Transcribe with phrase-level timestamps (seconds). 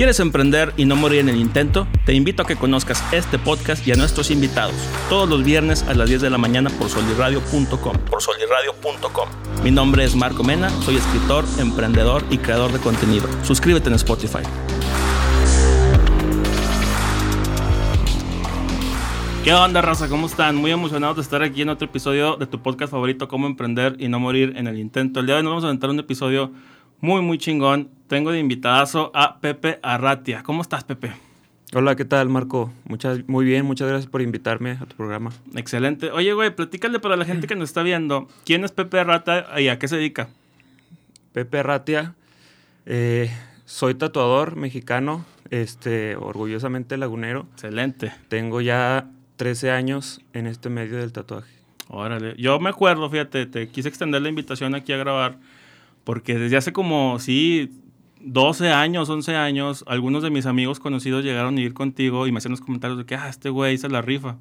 [0.00, 1.86] ¿Quieres emprender y no morir en el intento?
[2.06, 4.74] Te invito a que conozcas este podcast y a nuestros invitados
[5.10, 7.98] todos los viernes a las 10 de la mañana por solirradio.com.
[8.08, 9.28] Por solirradio.com.
[9.62, 13.28] Mi nombre es Marco Mena, soy escritor, emprendedor y creador de contenido.
[13.42, 14.38] Suscríbete en Spotify.
[19.44, 20.08] ¿Qué onda, raza?
[20.08, 20.56] ¿Cómo están?
[20.56, 24.08] Muy emocionados de estar aquí en otro episodio de tu podcast favorito, Cómo Emprender y
[24.08, 25.20] No Morir en el Intento.
[25.20, 26.52] El día de hoy nos vamos a aventar un episodio
[27.00, 27.99] muy, muy chingón.
[28.10, 30.42] Tengo de invitadazo a Pepe Arratia.
[30.42, 31.12] ¿Cómo estás, Pepe?
[31.74, 32.72] Hola, ¿qué tal, Marco?
[32.86, 35.30] Muchas, muy bien, muchas gracias por invitarme a tu programa.
[35.54, 36.10] Excelente.
[36.10, 38.26] Oye, güey, platícale para la gente que nos está viendo.
[38.44, 40.28] ¿Quién es Pepe Arratia y a qué se dedica?
[41.32, 42.16] Pepe Arratia,
[42.84, 43.30] eh,
[43.64, 47.46] soy tatuador mexicano, este, orgullosamente lagunero.
[47.52, 48.12] Excelente.
[48.26, 51.54] Tengo ya 13 años en este medio del tatuaje.
[51.86, 52.34] Órale.
[52.38, 55.38] Yo me acuerdo, fíjate, te quise extender la invitación aquí a grabar
[56.02, 57.70] porque desde hace como, sí,
[58.20, 62.38] 12 años, 11 años, algunos de mis amigos conocidos llegaron a ir contigo y me
[62.38, 64.36] hacían los comentarios de que, ah, este güey hizo la rifa.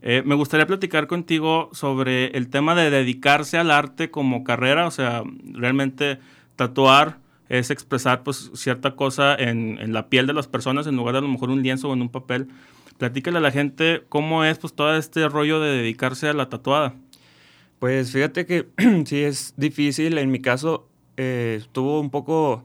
[0.00, 4.90] Eh, me gustaría platicar contigo sobre el tema de dedicarse al arte como carrera, o
[4.90, 6.18] sea, realmente
[6.56, 7.18] tatuar
[7.50, 11.18] es expresar pues cierta cosa en, en, la piel de las personas en lugar de
[11.18, 12.48] a lo mejor un lienzo o en un papel.
[12.96, 16.94] Platícale a la gente cómo es pues todo este rollo de dedicarse a la tatuada.
[17.80, 18.68] Pues fíjate que
[19.04, 22.64] sí es difícil, en mi caso eh, estuvo un poco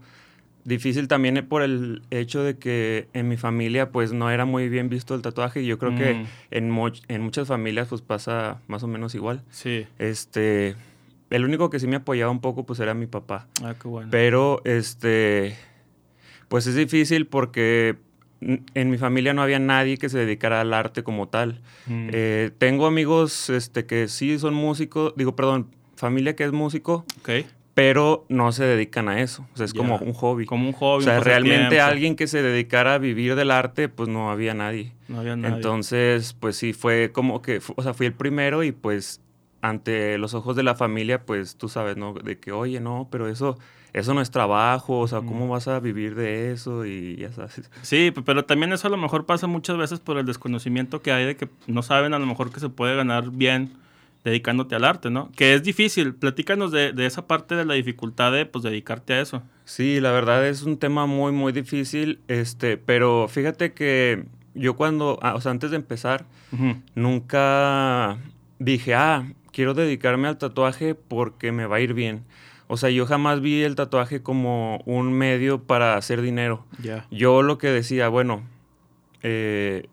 [0.66, 4.90] difícil también por el hecho de que en mi familia pues no era muy bien
[4.90, 6.26] visto el tatuaje y yo creo que mm.
[6.52, 9.44] en, en muchas familias pues pasa más o menos igual.
[9.52, 9.86] Sí.
[10.00, 10.76] Este,
[11.30, 13.48] el único que sí me apoyaba un poco pues era mi papá.
[13.64, 14.10] Ah, qué bueno.
[14.12, 15.56] Pero este,
[16.48, 17.98] pues es difícil porque
[18.42, 21.62] en mi familia no había nadie que se dedicara al arte como tal.
[21.86, 22.10] Mm.
[22.12, 27.46] Eh, tengo amigos este, que sí son músicos, digo, perdón, familia que es músico, okay
[27.76, 29.46] pero no se dedican a eso.
[29.54, 30.46] O sea, es como un hobby.
[30.46, 31.04] Como un hobby.
[31.04, 34.94] O sea, realmente alguien que se dedicara a vivir del arte, pues no había nadie.
[35.10, 35.56] No había nadie.
[35.56, 39.22] Entonces, pues sí, fue como que, o sea, fui el primero y pues
[39.62, 42.14] ante los ojos de la familia, pues tú sabes, ¿no?
[42.14, 43.58] De que, oye, no, pero eso,
[43.92, 46.86] eso no es trabajo, o sea, ¿cómo vas a vivir de eso?
[46.86, 47.70] Y ya sabes.
[47.82, 51.26] Sí, pero también eso a lo mejor pasa muchas veces por el desconocimiento que hay
[51.26, 53.74] de que no saben a lo mejor que se puede ganar bien
[54.26, 55.32] dedicándote al arte, ¿no?
[55.36, 56.16] Que es difícil.
[56.16, 59.44] Platícanos de, esa parte de la dificultad de pues, dedicarte a eso.
[59.64, 64.26] Sí, la verdad es un tema muy, muy difícil, este, pero fíjate que
[64.56, 66.26] yo cuando, ah, o sea, antes de empezar,
[66.96, 68.18] nunca
[68.58, 72.24] dije, ah, quiero dedicarme al tatuaje porque me va a ir bien.
[72.68, 76.66] O sea, yo jamás vi el tatuaje como un medio para hacer dinero.
[77.12, 78.42] Yo lo que decía, bueno,
[79.22, 79.88] eh,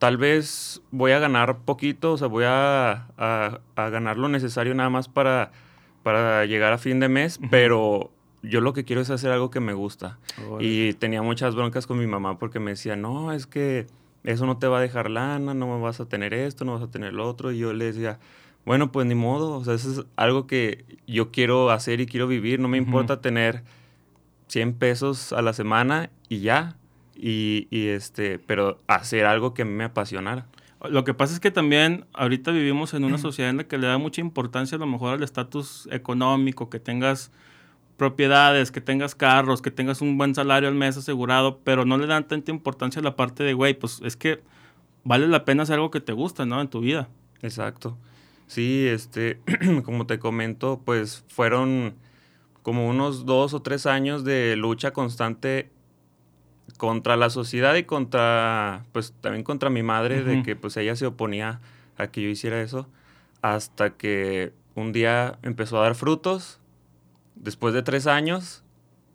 [0.00, 3.06] tal vez voy a ganar poquito, o sea, voy a,
[3.76, 5.52] ganar lo necesario nada más para,
[6.02, 8.10] para llegar a fin de mes, pero
[8.42, 10.18] yo lo que quiero es hacer algo que me gusta.
[10.58, 13.86] Y tenía muchas broncas con mi mamá porque me decía, no, es que
[14.24, 16.82] eso no te va a dejar lana, no me vas a tener esto, no vas
[16.82, 17.52] a tener lo otro.
[17.52, 18.18] Y yo le decía,
[18.64, 22.26] bueno, pues ni modo, o sea, eso es algo que yo quiero hacer y quiero
[22.26, 23.64] vivir, no me importa tener
[24.48, 26.76] 100 pesos a la semana y ya.
[27.22, 30.46] Y, este, pero hacer algo que a mí me apasionara.
[30.88, 33.86] Lo que pasa es que también ahorita vivimos en una sociedad en la que le
[33.86, 37.30] da mucha importancia a lo mejor al estatus económico, que tengas
[37.98, 42.06] propiedades, que tengas carros, que tengas un buen salario al mes asegurado, pero no le
[42.06, 44.40] dan tanta importancia a la parte de, güey, pues es que
[45.04, 46.62] vale la pena hacer algo que te gusta, ¿no?
[46.62, 47.10] En tu vida.
[47.42, 47.98] Exacto.
[48.46, 49.40] Sí, este,
[49.84, 51.94] como te comento, pues fueron
[52.62, 55.70] como unos dos o tres años de lucha constante
[56.76, 61.06] contra la sociedad y contra, pues también contra mi madre, de que pues ella se
[61.06, 61.60] oponía
[61.96, 62.88] a que yo hiciera eso,
[63.42, 66.60] hasta que un día empezó a dar frutos,
[67.34, 68.62] después de tres años,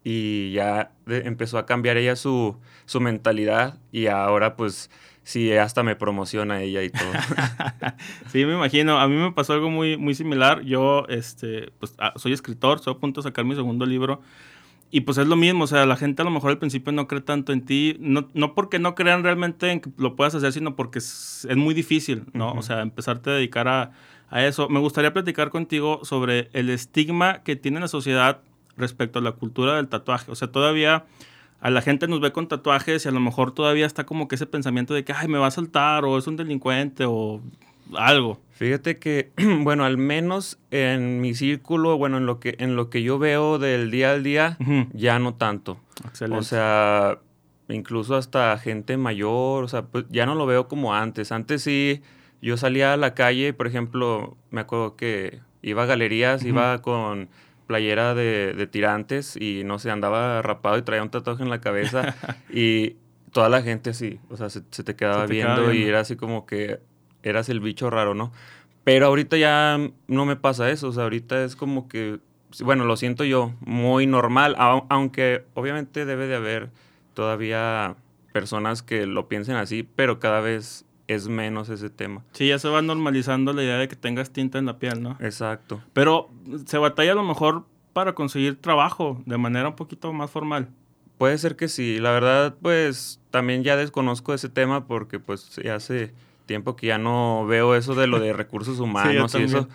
[0.04, 4.90] y ya empezó a cambiar ella su, su mentalidad, y ahora pues
[5.26, 7.12] sí, hasta me promociona ella y todo.
[8.32, 9.00] sí, me imagino.
[9.00, 10.62] A mí me pasó algo muy, muy similar.
[10.62, 14.22] Yo, este, pues, ah, soy escritor, estoy a punto de sacar mi segundo libro.
[14.96, 17.06] Y pues es lo mismo, o sea, la gente a lo mejor al principio no
[17.06, 20.54] cree tanto en ti, no, no porque no crean realmente en que lo puedas hacer,
[20.54, 22.54] sino porque es, muy difícil, ¿no?
[22.54, 23.92] O sea, empezarte a dedicar a,
[24.30, 24.70] a, eso.
[24.70, 28.40] Me gustaría platicar contigo sobre el estigma que tiene la sociedad
[28.78, 30.32] respecto a la cultura del tatuaje.
[30.32, 31.04] O sea, todavía
[31.60, 34.36] a la gente nos ve con tatuajes y a lo mejor todavía está como que
[34.36, 37.42] ese pensamiento de que, ay, me va a saltar o es un delincuente o
[37.98, 38.40] algo.
[38.52, 43.04] Fíjate que, bueno, al menos en mi círculo, bueno, en lo que, en lo que
[43.04, 44.58] yo veo del día al día,
[44.94, 45.80] ya no tanto.
[46.06, 46.40] Excelente.
[46.40, 47.20] O sea,
[47.68, 51.32] incluso hasta gente mayor, o sea, pues ya no lo veo como antes.
[51.32, 52.02] Antes sí,
[52.42, 57.30] yo salía a la calle, por ejemplo, me acuerdo que iba a galerías, iba con
[57.68, 62.16] playera de, tirantes y no sé, andaba rapado y traía un tatuaje en la cabeza
[62.54, 62.98] y
[63.32, 66.80] toda la gente así, o sea, se, te quedaba viendo, y era así como que
[67.26, 68.32] eras el bicho raro, ¿no?
[68.86, 72.20] Pero ahorita ya no me pasa eso, o sea, ahorita es como que,
[72.62, 76.70] bueno, lo siento yo, muy normal, aunque obviamente debe de haber
[77.14, 77.96] todavía
[78.32, 82.24] personas que lo piensen así, pero cada vez es menos ese tema.
[82.34, 85.18] Sí, ya se va normalizando la idea de que tengas tinta en la piel, ¿no?
[85.20, 85.82] Exacto.
[85.94, 86.30] Pero
[86.66, 90.70] se batalla a lo mejor para conseguir trabajo de manera un poquito más formal.
[91.18, 92.00] Puede ser que sí.
[92.00, 96.14] La verdad, pues también ya desconozco ese tema porque pues ya hace
[96.46, 99.68] tiempo que ya no veo eso de lo de recursos humanos y eso.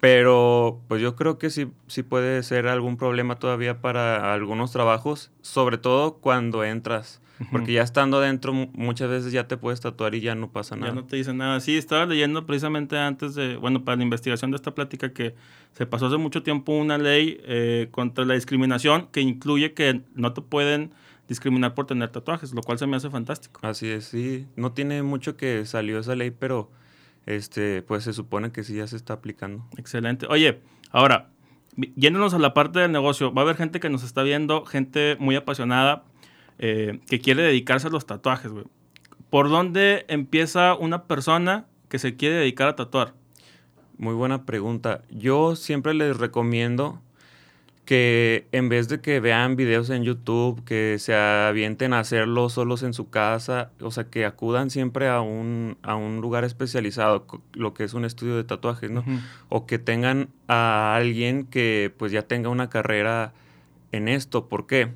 [0.00, 5.30] Pero pues yo creo que sí, sí puede ser algún problema todavía para algunos trabajos,
[5.40, 7.22] sobre todo cuando entras.
[7.50, 10.90] Porque ya estando dentro muchas veces ya te puedes tatuar y ya no pasa nada.
[10.90, 11.58] Ya no te dicen nada.
[11.60, 15.34] Sí, estaba leyendo precisamente antes de, bueno, para la investigación de esta plática que
[15.72, 20.32] se pasó hace mucho tiempo una ley eh, contra la discriminación que incluye que no
[20.32, 20.92] te pueden
[21.28, 23.60] discriminar por tener tatuajes, lo cual se me hace fantástico.
[23.62, 24.46] Así es, sí.
[24.56, 26.70] No tiene mucho que salió esa ley, pero
[27.26, 29.64] este, pues se supone que sí ya se está aplicando.
[29.76, 30.26] Excelente.
[30.28, 30.60] Oye,
[30.90, 31.30] ahora,
[31.96, 35.16] yéndonos a la parte del negocio, va a haber gente que nos está viendo, gente
[35.18, 36.04] muy apasionada,
[36.58, 38.66] eh, que quiere dedicarse a los tatuajes, güey.
[39.30, 43.14] ¿Por dónde empieza una persona que se quiere dedicar a tatuar?
[43.96, 45.02] Muy buena pregunta.
[45.10, 47.00] Yo siempre les recomiendo
[47.84, 52.82] que en vez de que vean videos en YouTube, que se avienten a hacerlo solos
[52.82, 57.74] en su casa, o sea, que acudan siempre a un, a un lugar especializado, lo
[57.74, 59.04] que es un estudio de tatuajes, ¿no?
[59.50, 63.34] O que tengan a alguien que pues ya tenga una carrera
[63.92, 64.48] en esto.
[64.48, 64.92] ¿Por qué?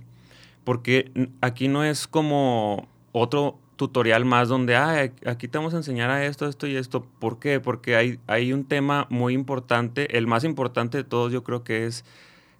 [0.64, 6.11] Porque aquí no es como otro tutorial más donde, ah, aquí te vamos a enseñar
[6.11, 7.06] a esto, esto y esto.
[7.19, 7.61] ¿Por qué?
[7.61, 11.87] Porque hay, hay un tema muy importante, el más importante de todos yo creo que
[11.87, 12.05] es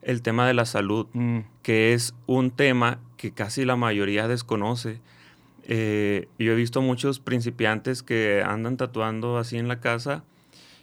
[0.03, 1.39] el tema de la salud, mm.
[1.63, 5.01] que es un tema que casi la mayoría desconoce.
[5.65, 10.25] Eh, yo he visto muchos principiantes que andan tatuando así en la casa,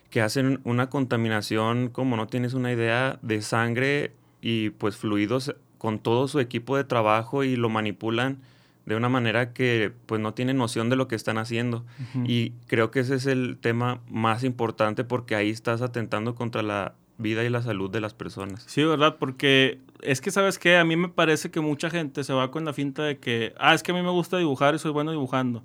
[0.09, 5.99] que hacen una contaminación, como no tienes una idea, de sangre y pues fluidos con
[5.99, 8.39] todo su equipo de trabajo y lo manipulan
[8.85, 11.85] de una manera que pues no tienen noción de lo que están haciendo.
[12.23, 16.93] Y creo que ese es el tema más importante porque ahí estás atentando contra la
[17.17, 18.63] vida y la salud de las personas.
[18.67, 19.17] Sí, ¿verdad?
[19.19, 20.77] Porque es que, ¿sabes qué?
[20.77, 23.73] A mí me parece que mucha gente se va con la finta de que, ah,
[23.73, 25.63] es que a mí me gusta dibujar y soy bueno dibujando.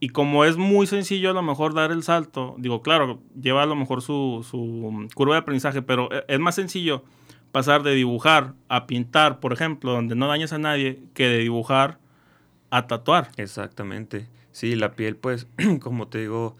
[0.00, 3.66] Y como es muy sencillo a lo mejor dar el salto, digo, claro, lleva a
[3.66, 7.02] lo mejor su, su curva de aprendizaje, pero e, es más sencillo
[7.50, 11.98] pasar de dibujar a pintar, por ejemplo, donde no dañas a nadie, que de dibujar
[12.70, 13.30] a tatuar.
[13.36, 14.28] Exactamente.
[14.52, 15.48] Sí, la piel, pues,
[15.80, 16.56] como te digo,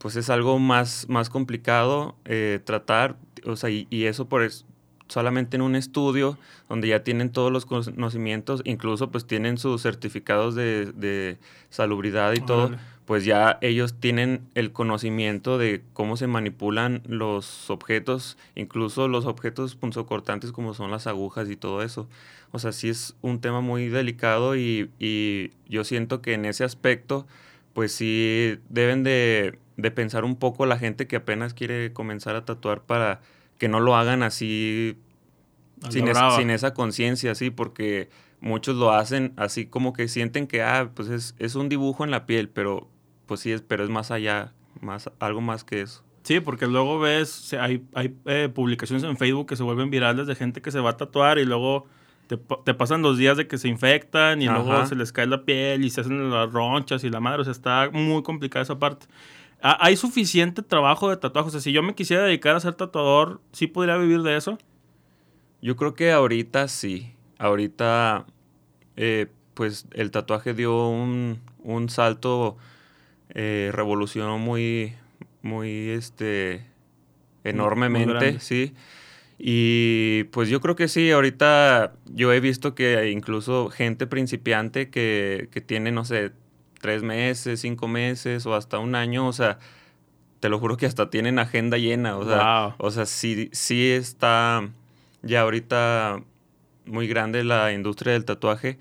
[0.00, 4.64] pues es algo más, más complicado eh, tratar, o sea, y, eso por eso,
[5.08, 6.38] solamente en un estudio
[6.70, 11.36] donde ya tienen todos los conocimientos, incluso pues tienen sus certificados de,
[11.68, 12.70] salubridad y todo,
[13.04, 19.74] pues ya ellos tienen el conocimiento de cómo se manipulan los objetos, incluso los objetos
[19.74, 22.08] punzocortantes como son las agujas y todo eso.
[22.52, 26.64] O sea, sí es un tema muy delicado y, y yo siento que en ese
[26.64, 27.26] aspecto,
[27.72, 32.44] pues sí deben de de pensar un poco la gente que apenas quiere comenzar a
[32.44, 33.20] tatuar para
[33.58, 34.96] que no lo hagan así
[35.88, 36.08] sin,
[36.50, 38.10] esa conciencia, sí, porque
[38.40, 42.26] muchos lo hacen así como que sienten que, ah, pues es, un dibujo en la
[42.26, 42.88] piel, pero
[43.26, 46.04] pues sí, es, pero es más allá, más, algo más que eso.
[46.22, 50.34] Sí, porque luego ves, hay, hay eh, publicaciones en Facebook que se vuelven virales de
[50.34, 51.86] gente que se va a tatuar y luego
[52.36, 55.84] te, pasan los días de que se infectan y luego se les cae la piel
[55.84, 59.06] y se hacen las ronchas y la madre, o sea, está muy complicada esa parte.
[59.62, 61.48] ¿Hay suficiente trabajo de tatuaje?
[61.48, 64.58] O sea, si yo me quisiera dedicar a ser tatuador, ¿sí podría vivir de eso?
[65.60, 67.14] Yo creo que ahorita sí.
[67.38, 68.26] Ahorita,
[68.96, 71.40] eh, pues el tatuaje dio un,
[71.88, 72.56] salto,
[73.30, 74.94] eh, revolucionó muy,
[75.42, 76.64] muy, este,
[77.44, 78.74] enormemente, sí.
[79.42, 85.48] Y pues yo creo que sí, ahorita yo he visto que incluso gente principiante que,
[85.50, 86.32] que tiene, no sé,
[86.78, 89.58] tres meses, cinco meses o hasta un año, o sea,
[90.40, 94.68] te lo juro que hasta tienen agenda llena, o sea, o sea, sí, sí está
[95.22, 96.22] ya ahorita
[96.84, 98.78] muy grande la industria del tatuaje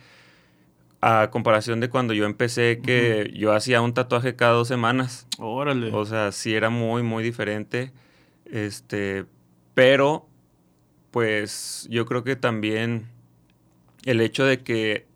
[1.01, 5.27] a comparación de cuando yo empecé que yo hacía un tatuaje cada dos semanas.
[5.37, 5.91] Órale.
[5.93, 7.93] O sea, sí era muy, muy diferente.
[8.45, 9.25] Este,
[9.73, 10.27] pero,
[11.11, 13.07] pues, yo creo que también
[14.05, 15.07] el hecho de que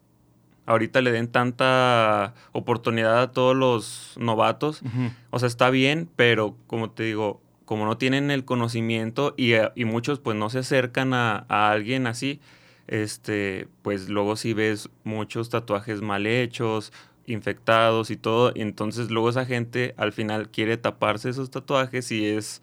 [0.65, 4.81] ahorita le den tanta oportunidad a todos los novatos.
[5.29, 9.71] O sea, está bien, pero como te digo, como no tienen el conocimiento y, eh,
[9.75, 12.39] y muchos pues no se acercan a, a, alguien así,
[12.87, 16.91] este, pues luego sí ves muchos tatuajes mal hechos,
[17.25, 22.25] infectados y todo, y entonces luego esa gente al final quiere taparse esos tatuajes y
[22.25, 22.61] es,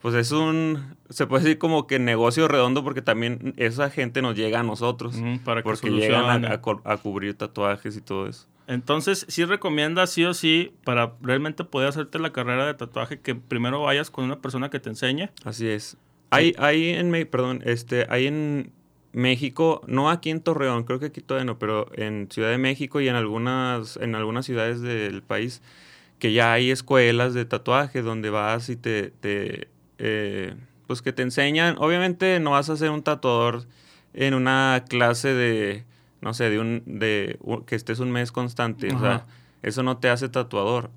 [0.00, 4.36] pues es un, se puede decir como que negocio redondo porque también esa gente nos
[4.36, 8.46] llega a nosotros, para que porque llegan a, a, cubrir tatuajes y todo eso.
[8.68, 13.34] Entonces, sí recomienda sí o sí, para realmente poder hacerte la carrera de tatuaje, que
[13.34, 15.30] primero vayas con una persona que te enseñe.
[15.44, 15.96] Así es.
[16.30, 18.72] Hay, hay en, perdón, este, hay en
[19.12, 23.00] México, no aquí en Torreón, creo que aquí todavía no, pero en Ciudad de México
[23.00, 25.62] y en algunas, en algunas ciudades del país,
[26.18, 30.54] que ya hay escuelas de tatuaje donde vas y te, te eh,
[30.86, 31.76] pues que te enseñan.
[31.78, 33.66] Obviamente no vas a ser un tatuador
[34.14, 35.84] en una clase de
[36.20, 38.92] no sé, de un, de que estés un mes constante.
[38.94, 39.24] O sea,
[39.62, 40.90] eso no te hace tatuador.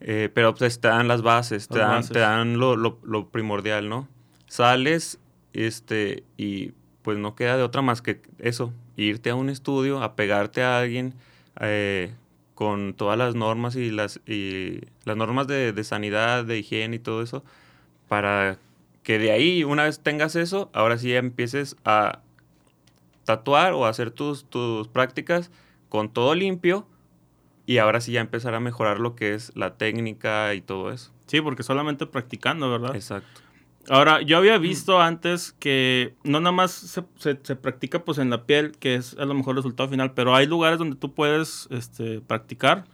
[0.00, 3.88] Eh, pero pues te dan las bases, te, dan, te dan lo, lo, lo, primordial,
[3.88, 4.08] ¿no?
[4.46, 5.18] Sales
[5.54, 10.14] este, y pues no queda de otra más que eso, irte a un estudio, a
[10.14, 11.14] pegarte a alguien
[11.60, 12.12] eh,
[12.54, 16.98] con todas las normas y las, y las normas de, de sanidad, de higiene y
[16.98, 17.42] todo eso,
[18.08, 18.58] para
[19.02, 22.20] que de ahí, una vez tengas eso, ahora sí ya empieces a
[23.24, 25.50] tatuar o hacer tus, tus prácticas
[25.88, 26.86] con todo limpio
[27.66, 31.12] y ahora sí ya empezar a mejorar lo que es la técnica y todo eso.
[31.26, 32.94] Sí, porque solamente practicando, ¿verdad?
[32.94, 33.42] Exacto.
[33.88, 38.44] Ahora, yo había visto antes que no nada más se, se, practica pues en la
[38.44, 41.68] piel, que es a lo mejor el resultado final, pero hay lugares donde tú puedes
[41.70, 42.84] este, practicar.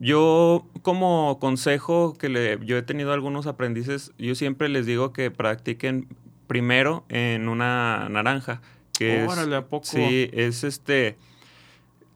[0.00, 5.30] Yo como consejo que le, yo he tenido algunos aprendices, yo siempre les digo que
[5.30, 6.06] practiquen
[6.46, 8.60] primero en una naranja
[8.96, 9.84] que Órale, ¿a poco?
[9.84, 11.16] Sí, es este...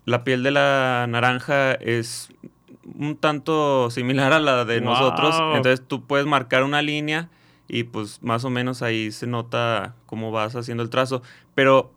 [0.04, 2.28] La piel de la naranja es
[2.98, 5.36] un tanto similar a la de nosotros.
[5.54, 7.28] Entonces tú puedes marcar una línea
[7.68, 11.22] y pues más o menos ahí se nota cómo vas haciendo el trazo.
[11.54, 11.92] Pero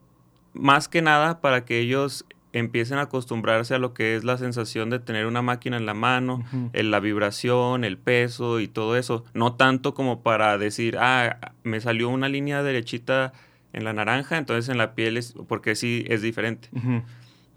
[0.54, 2.26] más que nada para que ellos
[2.60, 5.94] empiecen a acostumbrarse a lo que es la sensación de tener una máquina en la
[5.94, 6.44] mano,
[6.74, 9.26] la vibración, el peso y todo eso.
[9.34, 13.34] No tanto como para decir, ah, me salió una línea derechita
[13.74, 16.70] en la naranja, entonces en la piel es, porque sí es diferente.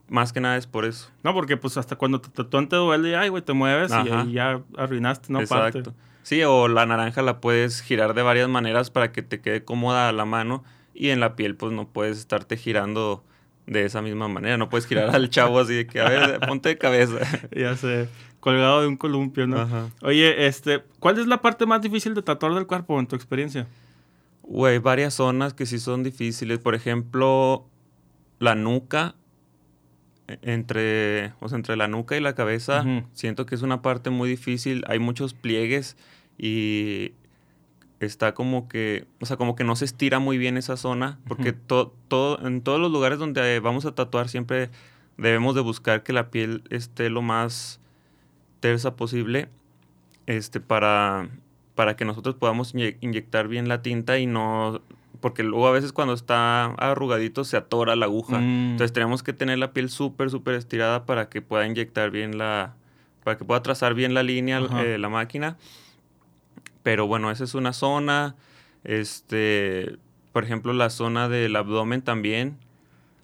[0.09, 1.11] Más que nada es por eso.
[1.23, 3.93] No, porque pues hasta cuando te tatúan te duele, ay, güey, te mueves
[4.27, 5.41] y, ya arruinaste, ¿no?
[5.41, 5.95] Exacto.
[6.25, 10.11] Sí, o la naranja la puedes girar de varias maneras para que te quede cómoda
[10.13, 13.23] la mano y en la piel pues no puedes estarte girando
[13.69, 14.57] de esa misma manera.
[14.57, 17.19] No puedes girar al chavo así de que, a ver, ponte de cabeza.
[17.55, 18.09] ya sé,
[18.41, 19.91] colgado de un columpio, ¿no?
[20.03, 23.67] Oye, este, ¿cuál es la parte más difícil de tatuar del cuerpo en tu experiencia?
[24.43, 26.59] Güey, varias zonas que sí son difíciles.
[26.59, 27.67] Por ejemplo,
[28.39, 29.15] la nuca.
[30.27, 34.11] E, entre, o sea, entre la nuca y la cabeza, siento que es una parte
[34.11, 34.85] muy difícil.
[34.89, 35.97] Hay muchos pliegues
[36.39, 37.13] y
[38.01, 41.53] está como que, o sea, como que no se estira muy bien esa zona, porque
[41.53, 44.71] todo, en todos los lugares donde vamos a tatuar siempre
[45.17, 47.81] debemos de buscar que la piel esté lo más
[48.61, 49.49] tersa posible,
[50.27, 51.29] este, para
[51.79, 54.81] para que nosotros podamos inyectar bien la tinta y no
[55.21, 58.41] porque luego a veces cuando está arrugadito se atora la aguja.
[58.41, 58.71] Mm.
[58.73, 62.75] Entonces tenemos que tener la piel súper, súper estirada para que pueda inyectar bien la,
[63.23, 65.57] para que pueda trazar bien la línea eh, la máquina.
[66.83, 68.37] Pero bueno, esa es una zona.
[68.85, 69.97] Este,
[70.33, 72.59] por ejemplo, la zona del abdomen también,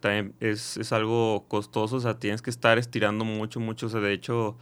[0.00, 1.96] también es, es, algo costoso.
[1.96, 3.86] O sea, tienes que estar estirando mucho, mucho.
[3.86, 4.56] O sea, de hecho,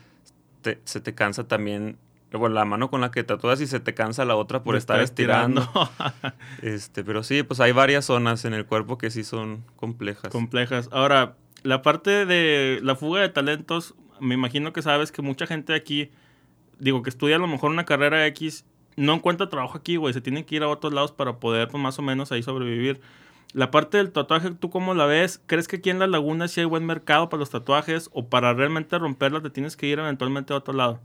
[0.85, 1.97] se te cansa también
[2.39, 5.01] bueno, la mano con la que tatúas y se te cansa la otra por estar
[5.01, 5.69] estirando.
[6.63, 10.33] este, pero sí, pues hay varias zonas en el cuerpo que sí son complejas.
[10.33, 10.89] Complejas.
[10.93, 15.75] Ahora, la parte de la fuga de talentos, me imagino que sabes que mucha gente
[15.75, 16.11] aquí,
[16.79, 18.65] digo, que estudia a lo mejor una carrera X,
[18.97, 20.15] no encuentra trabajo aquí, güey.
[20.15, 23.01] Se tienen que ir a otros lados para poder, pues, más o menos ahí sobrevivir.
[23.53, 25.43] La parte del tatuaje, ¿tú cómo la ves?
[25.47, 28.09] ¿Crees que aquí en la laguna sí hay buen mercado para los tatuajes?
[28.13, 31.01] ¿O para realmente romperla te tienes que ir eventualmente a otro lado?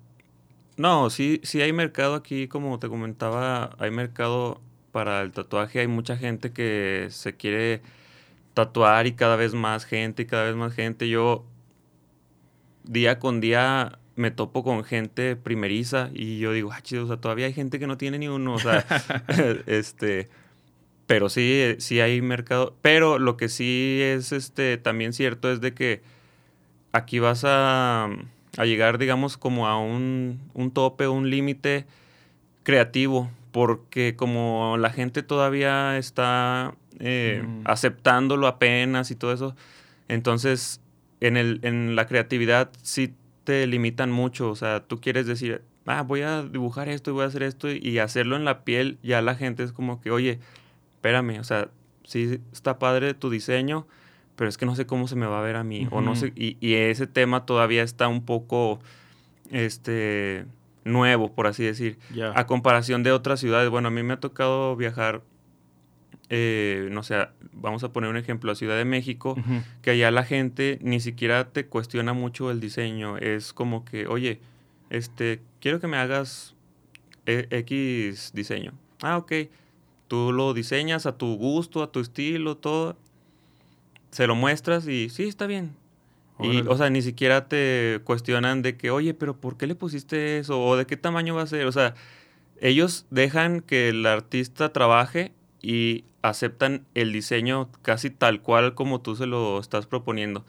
[0.77, 5.87] No, sí, sí hay mercado aquí, como te comentaba, hay mercado para el tatuaje, hay
[5.87, 7.81] mucha gente que se quiere
[8.53, 11.09] tatuar y cada vez más gente y cada vez más gente.
[11.09, 11.45] Yo
[12.83, 17.17] día con día me topo con gente primeriza y yo digo, ah, chido, o sea,
[17.17, 18.85] todavía hay gente que no tiene ni uno, o sea,
[19.67, 20.27] este,
[21.05, 25.73] pero sí, sí hay mercado, pero lo que sí es, este, también cierto es de
[25.73, 26.01] que
[26.91, 28.09] aquí vas a
[28.57, 31.85] a llegar, digamos, como a un, un tope, un límite
[32.63, 37.61] creativo, porque como la gente todavía está eh, mm.
[37.65, 39.55] aceptándolo apenas y todo eso,
[40.07, 40.81] entonces
[41.21, 43.13] en, el, en la creatividad sí
[43.47, 47.23] te limitan mucho, o sea, tú quieres decir, ah, voy a dibujar esto y voy
[47.23, 50.39] a hacer esto y hacerlo en la piel, ya la gente es como que, oye,
[50.95, 51.69] espérame, o sea,
[52.03, 53.87] sí está padre tu diseño,
[54.35, 56.17] pero es que no sé cómo se me va a ver a mí, o no
[56.17, 58.81] sé, y, y, ese tema todavía está un poco,
[59.49, 60.43] este,
[60.83, 61.97] nuevo, por así decir,
[62.35, 63.69] a comparación de otras ciudades.
[63.69, 65.21] Bueno, a mí me ha tocado viajar
[66.29, 67.15] eh, no sé,
[67.53, 69.35] vamos a poner un ejemplo, a Ciudad de México,
[69.81, 74.39] que allá la gente ni siquiera te cuestiona mucho el diseño, es como que, oye,
[74.89, 76.55] este, quiero que me hagas
[77.25, 78.73] e, X diseño.
[79.01, 79.33] Ah, ok.
[80.07, 82.97] Tú lo diseñas a tu gusto, a tu estilo, todo.
[84.11, 85.75] Se lo muestras y sí, está bien.
[86.39, 90.37] Y, o sea, ni siquiera te cuestionan de que, oye, pero ¿por qué le pusiste
[90.37, 90.61] eso?
[90.63, 91.65] ¿O de qué tamaño va a ser?
[91.65, 91.95] O sea,
[92.61, 99.15] ellos dejan que el artista trabaje y aceptan el diseño casi tal cual como tú
[99.15, 100.45] se lo estás proponiendo.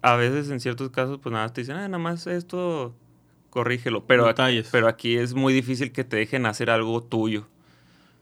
[0.00, 2.94] A veces en ciertos casos pues nada, te dicen, ah, nada más esto,
[3.50, 4.04] corrígelo.
[4.06, 7.46] Pero, aquí, pero aquí es muy difícil que te dejen hacer algo tuyo.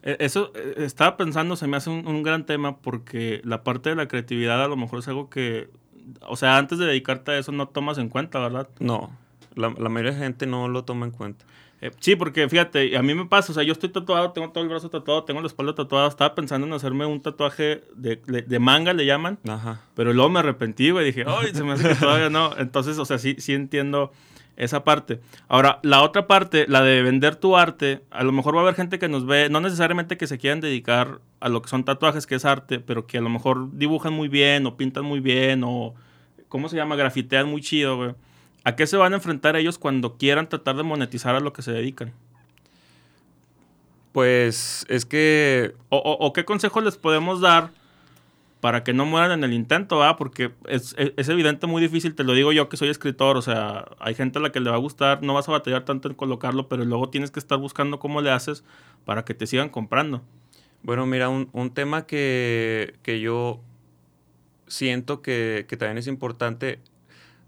[0.03, 3.95] E, eso e, estaba pensando, se me hace un, gran tema porque la parte de
[3.95, 5.69] la creatividad a lo mejor es algo que,
[6.27, 8.67] o sea, antes de dedicarte a eso no tomas en cuenta, ¿verdad?
[8.79, 9.15] No,
[9.55, 11.45] la, la mayoría de gente no lo toma en cuenta.
[11.81, 14.63] Eh, sí, porque fíjate, a mí me pasa, o sea, yo estoy tatuado, tengo todo
[14.63, 18.93] el brazo tatuado, tengo la espalda tatuada, estaba pensando en hacerme un tatuaje de, manga,
[18.93, 19.81] le llaman, Ajá.
[19.95, 22.55] pero luego me arrepentí, güey, dije, ay, se me hace que todavía no.
[22.57, 24.11] Entonces, o sea, sí, sí entiendo
[24.57, 25.21] esa parte.
[25.47, 28.75] Ahora, la otra parte, la de vender tu arte, a lo mejor va a haber
[28.75, 32.27] gente que nos ve, no necesariamente que se quieran dedicar a lo que son tatuajes,
[32.27, 35.63] que es arte, pero que a lo mejor dibujan muy bien o pintan muy bien
[35.65, 35.95] o,
[36.47, 36.95] ¿cómo se llama?
[36.95, 38.11] Grafitean muy chido, güey.
[38.63, 41.61] ¿A qué se van a enfrentar ellos cuando quieran tratar de monetizar a lo que
[41.61, 42.13] se dedican?
[44.11, 45.73] Pues es que...
[45.89, 47.71] ¿O, qué consejo les podemos dar
[48.59, 50.15] para que no mueran en el intento, va?
[50.15, 54.13] Porque es, evidente muy difícil, te lo digo yo que soy escritor, o sea, hay
[54.13, 56.67] gente a la que le va a gustar, no vas a batallar tanto en colocarlo,
[56.67, 58.63] pero luego tienes que estar buscando cómo le haces
[59.05, 60.21] para que te sigan comprando.
[60.83, 63.61] Bueno, mira, un, tema que, yo
[64.67, 66.79] siento que, que también es importante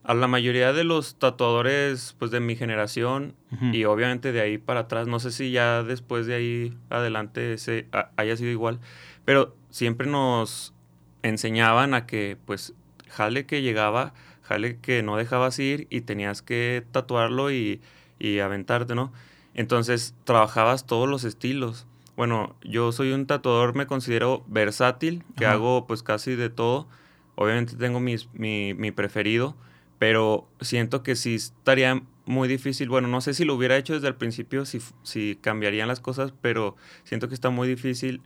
[0.03, 3.35] a la mayoría de los tatuadores pues de mi generación
[3.71, 7.87] y obviamente de ahí para atrás, no sé si ya después de ahí adelante se,
[8.17, 8.79] haya sido igual,
[9.25, 10.73] pero siempre nos
[11.21, 12.73] enseñaban a que pues
[13.07, 17.79] jale que llegaba, jale que no dejabas ir y tenías que tatuarlo y,
[18.19, 19.13] y aventarte, ¿no?
[19.53, 21.85] Entonces trabajabas todos los estilos.
[22.15, 26.87] Bueno, yo soy un tatuador, me considero versátil, que hago pues casi de todo.
[27.35, 29.55] Obviamente tengo mis, mi, mi preferido,
[30.03, 32.89] pero siento que sí estaría muy difícil.
[32.89, 36.33] Bueno, no sé si lo hubiera hecho desde el principio, si, si cambiarían las cosas,
[36.41, 38.21] pero siento que está muy difícil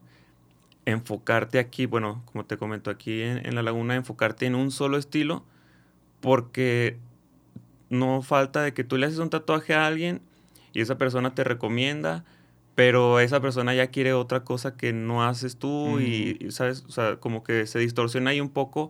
[0.85, 5.45] enfocarte aquí, bueno, como te comento aquí en, la laguna, enfocarte en un solo estilo,
[6.19, 6.97] porque
[7.91, 10.23] no falta de que tú le haces un tatuaje a alguien
[10.73, 12.25] y esa persona te recomienda,
[12.73, 16.85] pero esa persona ya quiere otra cosa que no haces tú y, ¿sabes?
[16.87, 18.89] O sea, como que se distorsiona ahí un poco.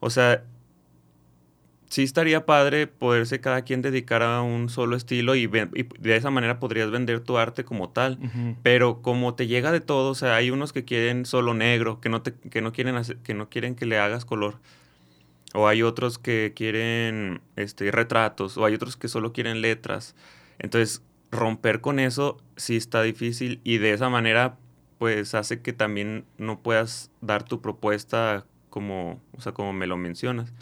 [0.00, 0.42] O sea,
[1.96, 6.60] sí estaría padre poderse cada quien dedicar a un solo estilo y, de esa manera
[6.60, 8.18] podrías vender tu arte como tal.
[8.62, 12.10] Pero como te llega de todo, o sea, hay unos que quieren solo negro, que
[12.10, 14.58] no, te, que no, quieren, que, no quieren que le hagas color.
[15.54, 20.14] O hay otros que quieren este, retratos, o hay otros que solo quieren letras.
[20.58, 24.58] Entonces, romper con eso sí está difícil y de esa manera
[24.98, 29.96] pues hace que también no puedas dar tu propuesta como, o sea, como me lo
[29.96, 30.52] mencionas.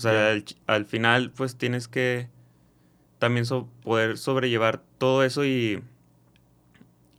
[0.00, 0.34] O sea,
[0.66, 2.30] al, final pues tienes que
[3.18, 3.44] también
[3.82, 5.82] poder sobrellevar todo eso y,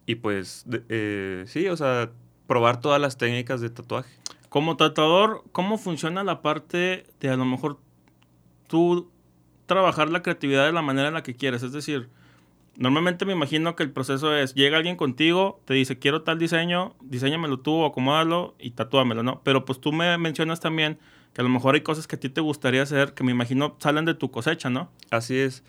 [0.08, 2.10] y pues eh, sí, o sea,
[2.48, 4.10] probar todas las técnicas de tatuaje.
[4.50, 7.78] Como tatuador, ¿cómo funciona la parte de a lo mejor
[8.66, 9.12] tú
[9.68, 11.62] trabajar la creatividad de la manera en la que quieres?
[11.62, 12.10] Es decir,
[12.78, 16.96] normalmente me imagino que el proceso es, llega alguien contigo, te dice, quiero tal diseño,
[17.00, 19.42] diseñamelo tú, acomódalo y tatúamelo, ¿no?
[19.44, 20.98] Pero pues tú me mencionas también
[21.34, 23.78] que a lo mejor hay cosas que a ti te gustaría hacer que me imagino
[23.80, 24.92] salen de tu cosecha, ¿no?
[25.10, 25.64] Así es.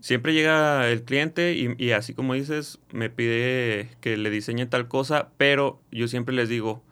[0.00, 5.30] Siempre llega el cliente y, así como dices, me pide que le diseñe tal cosa,
[5.36, 6.84] pero yo siempre les digo,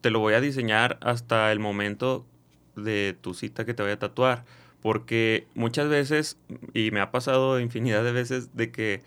[0.00, 2.26] te lo voy a diseñar hasta el momento
[2.74, 4.44] de tu cita que te voy a tatuar.
[4.82, 6.36] Porque muchas veces,
[6.74, 9.02] y me ha pasado infinidad de veces, de que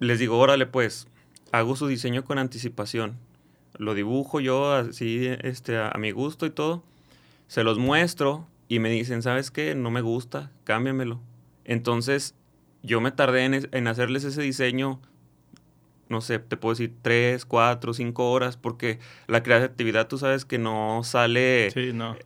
[0.00, 1.08] les digo, órale pues,
[1.52, 3.18] hago su diseño con anticipación.
[3.76, 6.82] Lo dibujo yo así este, a mi gusto y todo
[7.52, 9.74] se los muestro y me dicen, ¿sabes qué?
[9.74, 11.20] No me gusta, cámbiamelo.
[11.66, 12.34] Entonces,
[12.82, 15.02] yo me tardé en, hacerles ese diseño,
[16.08, 20.56] no sé, te puedo decir tres, cuatro, cinco horas, porque la creatividad tú sabes que
[20.56, 21.68] no sale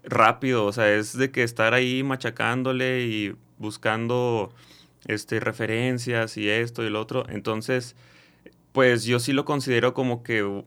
[0.04, 4.54] rápido, o sea, es de que estar ahí machacándole y buscando
[5.08, 7.26] este, referencias y esto y lo otro.
[7.28, 7.96] Entonces,
[8.70, 10.62] pues yo sí lo considero como que,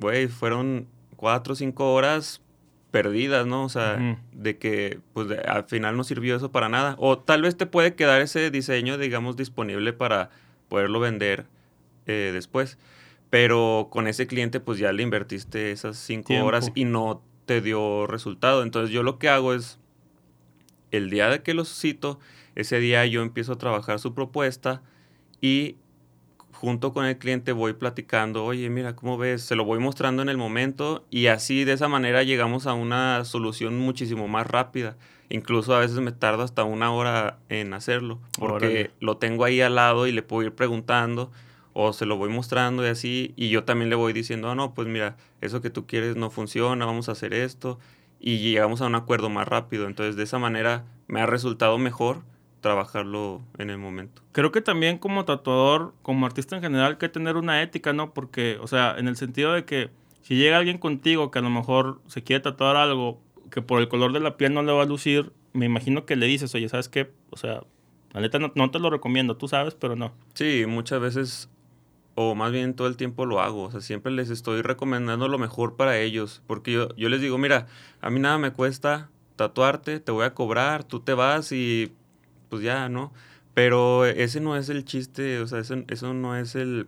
[0.00, 2.40] güey, fueron cuatro o cinco horas
[2.94, 3.64] perdidas, ¿no?
[3.64, 6.94] O sea, de que pues al final no sirvió eso para nada.
[7.00, 10.30] O tal vez te puede quedar ese diseño, digamos, disponible para
[10.68, 11.46] poderlo vender
[12.06, 12.78] eh, después.
[13.30, 18.06] Pero con ese cliente pues ya le invertiste esas cinco horas y no te dio
[18.06, 18.62] resultado.
[18.62, 19.80] Entonces yo lo que hago es,
[20.92, 22.20] el día de que los cito,
[22.54, 24.82] ese día yo empiezo a trabajar su propuesta
[25.40, 25.78] y
[26.64, 29.42] junto con el cliente voy platicando, oye, mira, ¿cómo ves?
[29.42, 33.24] Se lo voy mostrando en el momento y así de esa manera llegamos a una
[33.26, 34.96] solución muchísimo más rápida.
[35.28, 39.74] Incluso a veces me tarda hasta una hora en hacerlo, porque lo tengo ahí al
[39.74, 41.30] lado y le puedo ir preguntando
[41.74, 44.74] o se lo voy mostrando y así, y yo también le voy diciendo, ah, no,
[44.74, 47.78] pues mira, eso que tú quieres no funciona, vamos a hacer esto,
[48.20, 49.86] y llegamos a un acuerdo más rápido.
[49.86, 52.22] Entonces, de esa manera me ha resultado mejor
[52.64, 54.22] trabajarlo en el momento.
[54.32, 58.14] Creo que también como tatuador, como artista en general, hay que tener una ética, ¿no?
[58.14, 59.90] Porque, o sea, en el sentido de que
[60.22, 63.88] si llega alguien contigo que a lo mejor se quiere tatuar algo que por el
[63.88, 66.66] color de la piel no le va a lucir, me imagino que le dices, oye,
[66.70, 67.12] ¿sabes qué?
[67.28, 67.64] O sea,
[68.14, 70.14] la neta no, no te lo recomiendo, tú sabes, pero no.
[70.32, 71.50] Sí, muchas veces,
[72.14, 75.36] o más bien todo el tiempo lo hago, o sea, siempre les estoy recomendando lo
[75.36, 77.66] mejor para ellos, porque yo, yo les digo, mira,
[78.00, 81.92] a mí nada me cuesta tatuarte, te voy a cobrar, tú te vas y
[82.54, 83.12] pues ya, ¿no?
[83.52, 86.86] Pero ese no es el chiste, o sea, eso, eso no es el,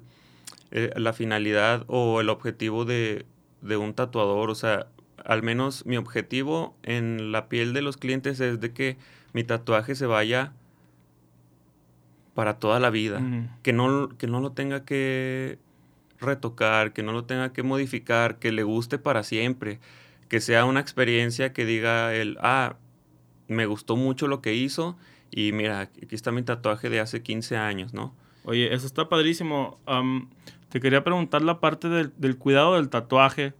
[0.71, 3.27] eh, la finalidad o el objetivo de,
[3.63, 4.87] de un tatuador, o sea,
[5.25, 8.97] al menos mi objetivo en la piel de los clientes es de que
[9.33, 10.53] mi tatuaje se vaya
[12.35, 13.21] para toda la vida,
[13.63, 15.59] que, no, que no lo tenga que
[16.21, 19.81] retocar, que no lo tenga que modificar, que le guste para siempre,
[20.29, 22.77] que sea una experiencia que diga él, ah,
[23.49, 24.97] me gustó mucho lo que hizo
[25.31, 28.15] y mira, aquí está mi tatuaje de hace 15 años, ¿no?
[28.45, 29.79] Oye, eso está padrísimo.
[30.69, 33.55] te quería preguntar la parte del, cuidado del tatuaje,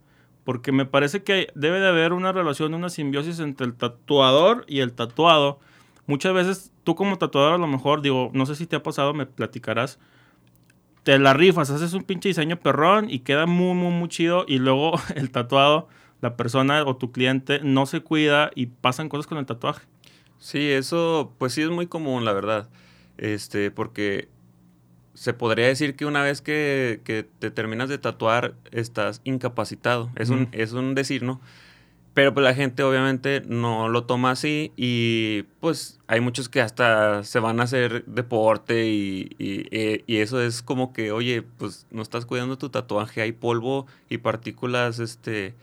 [0.45, 4.81] porque me parece que debe de haber una relación, una simbiosis entre el tatuador y
[4.81, 5.59] el tatuado.
[6.07, 9.13] Muchas veces tú como tatuador a lo mejor, digo, no sé si te ha pasado,
[9.13, 9.99] me platicarás,
[11.03, 14.59] te la rifas, haces un pinche diseño perrón y queda muy, muy, muy chido y
[14.59, 15.89] luego el tatuado,
[16.21, 19.85] la persona o tu cliente no se cuida y pasan cosas con el tatuaje.
[20.47, 22.69] Sí, eso pues sí es muy común, la verdad.
[23.19, 24.29] Este, porque
[25.13, 27.01] se podría decir que una vez que,
[27.41, 30.09] te terminas de tatuar, estás incapacitado.
[30.15, 31.41] Es, un, es un decir, ¿no?
[32.15, 37.25] Pero pues la gente obviamente no lo toma así y pues hay muchos que hasta
[37.25, 42.25] se van a hacer deporte y, y, eso es como que, oye, pues no estás
[42.25, 45.57] cuidando tu tatuaje, hay polvo y partículas, este,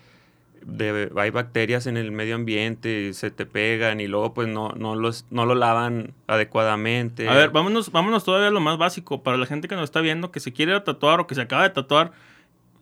[1.17, 5.26] hay bacterias en el medio ambiente, se te pegan y luego pues no, no, los,
[5.30, 7.28] no lo lavan adecuadamente.
[7.28, 9.23] A ver, vámonos, vámonos todavía a lo más básico.
[9.23, 11.63] Para la gente que nos está viendo, que se quiere tatuar o que se acaba
[11.63, 12.12] de tatuar,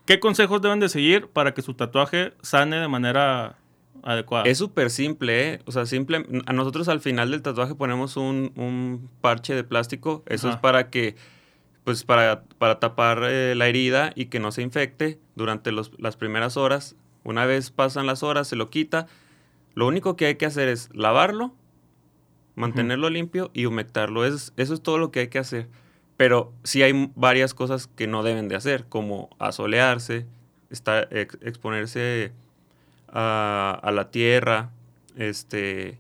[0.05, 3.57] ¿qué consejos deben de seguir para que su tatuaje sane de manera
[4.03, 4.45] adecuada?
[4.45, 5.59] Es súper simple, ¿eh?
[5.65, 6.25] O sea, simple.
[6.45, 10.23] A nosotros al final del tatuaje ponemos un, parche de plástico.
[10.27, 11.15] Eso es para que
[11.83, 16.15] pues para, para tapar eh, la herida y que no se infecte durante los, las
[16.15, 19.07] primeras horas una vez pasan las horas, se lo quita.
[19.73, 21.53] Lo único que hay que hacer es lavarlo,
[22.55, 24.25] mantenerlo limpio y humectarlo.
[24.25, 25.67] Es, eso es todo lo que hay que hacer.
[26.17, 30.27] Pero sí hay varias cosas que no deben de hacer, como asolearse,
[30.69, 32.31] estar, exponerse
[33.07, 34.71] a, la tierra,
[35.15, 35.99] este,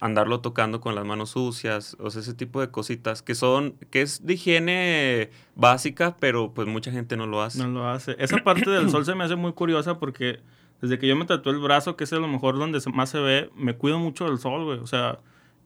[0.00, 4.02] andarlo tocando con las manos sucias, o sea, ese tipo de cositas que son, que
[4.02, 7.58] es de higiene básica, pero pues mucha gente no lo hace.
[7.58, 8.16] No lo hace.
[8.18, 10.40] Esa parte del sol se me hace muy curiosa porque
[10.80, 13.18] desde que yo me tatué el brazo, que es a lo mejor donde más se
[13.18, 14.78] ve, me cuido mucho del sol, güey.
[14.78, 15.18] O sea,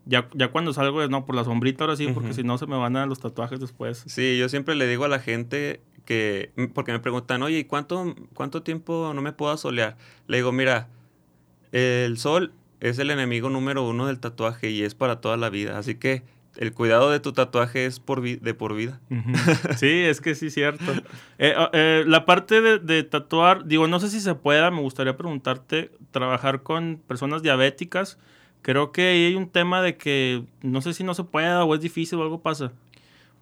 [0.04, 2.76] ya, ya cuando salgo, no, por la sombrita ahora sí, porque si no se me
[2.76, 4.04] van a los tatuajes después.
[4.06, 8.14] Sí, yo siempre le digo a la gente que, porque me preguntan, oye, ¿y cuánto,
[8.34, 9.96] cuánto tiempo no me puedo solear?
[10.26, 10.88] Le digo, mira,
[11.72, 15.78] el sol es el enemigo número uno del tatuaje y es para toda la vida.
[15.78, 16.22] Así que
[16.56, 19.00] el cuidado de tu tatuaje es por de por vida.
[19.76, 20.92] Sí, es que sí, cierto.
[21.38, 25.16] Eh, ah, eh, la parte de, tatuar, digo, no sé si se pueda, me gustaría
[25.16, 28.18] preguntarte, trabajar con personas diabéticas.
[28.60, 31.74] Creo que ahí hay un tema de que no sé si no se pueda o
[31.74, 32.72] es difícil o algo pasa.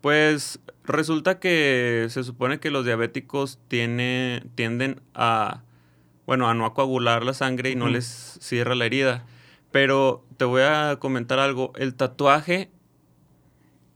[0.01, 5.63] Pues resulta que se supone que los diabéticos tiene, tienden a,
[6.27, 9.27] bueno, a no coagular la sangre y no les cierra la herida.
[9.73, 12.71] Pero te voy a comentar algo, el tatuaje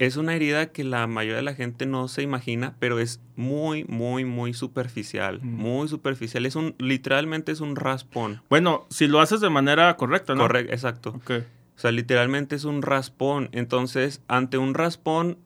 [0.07, 3.85] es una herida que la mayoría de la gente no se imagina, pero es muy,
[3.85, 5.41] muy, muy superficial.
[5.43, 5.55] Mm.
[5.55, 6.47] Muy superficial.
[6.47, 8.43] Es un, literalmente es un raspón.
[8.49, 10.43] Bueno, si lo haces de manera correcta, ¿no?
[10.43, 11.21] Correcto, exacto.
[11.29, 13.49] O sea, literalmente es un raspón.
[13.53, 15.39] Entonces, ante un raspón,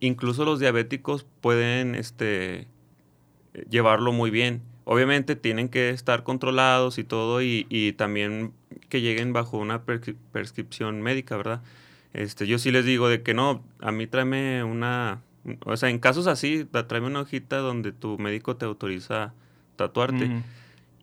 [0.00, 2.66] incluso los diabéticos pueden este,
[3.70, 4.62] llevarlo muy bien.
[4.84, 8.52] Obviamente tienen que estar controlados y todo y, también
[8.88, 11.62] que lleguen bajo una prescripción médica, ¿verdad?
[12.14, 15.22] Este, yo sí les digo de que no, a mí tráeme una,
[15.64, 19.34] o sea, en casos así, tráeme una hojita donde tu médico te autoriza
[19.76, 20.42] tatuarte.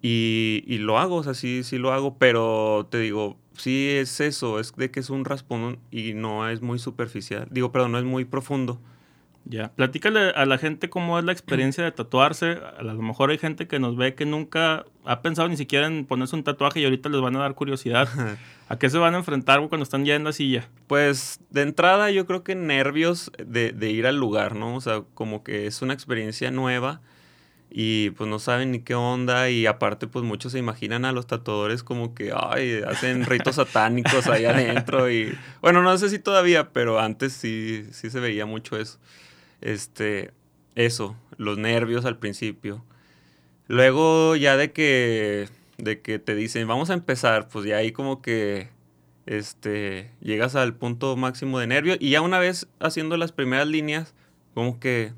[0.02, 4.20] y, y, lo hago, o sea, sí, sí lo hago, pero te digo, sí es
[4.22, 7.48] eso, es de que es un raspón y no es muy superficial.
[7.52, 8.80] Digo, perdón, no es muy profundo.
[9.50, 12.60] Ya, platícale a la gente cómo es la experiencia de tatuarse.
[12.78, 16.06] A lo mejor hay gente que nos ve que nunca ha pensado ni siquiera en
[16.06, 18.08] ponerse un tatuaje y ahorita les van a dar curiosidad.
[18.70, 20.70] ¿A qué se van a enfrentar cuando están ya en la silla?
[20.86, 24.76] Pues de entrada yo creo que nervios de, de ir al lugar, ¿no?
[24.76, 27.02] O sea, como que es una experiencia nueva
[27.72, 31.26] y pues no saben ni qué onda y aparte pues muchos se imaginan a los
[31.26, 36.70] tatuadores como que ay, hacen ritos satánicos ahí adentro y bueno, no sé si todavía,
[36.72, 39.00] pero antes sí sí se veía mucho eso.
[39.62, 40.32] Este
[40.76, 42.84] eso, los nervios al principio.
[43.68, 48.22] Luego ya de que de que te dicen, "Vamos a empezar", pues ya ahí como
[48.22, 48.70] que
[49.26, 54.16] este llegas al punto máximo de nervio y ya una vez haciendo las primeras líneas
[54.54, 55.14] como que